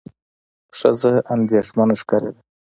[0.77, 2.41] ښځه اندېښمنه ښکارېده.